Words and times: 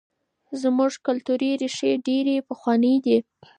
زموږ 0.61 0.91
کلتوري 1.07 1.51
ریښې 1.61 1.91
ډېرې 2.07 2.35
پخوانۍ 2.47 2.95
دي. 3.05 3.17